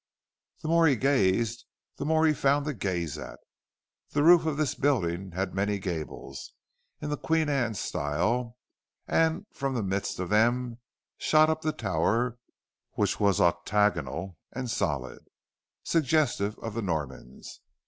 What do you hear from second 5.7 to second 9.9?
gables, in the Queen Anne style; and from the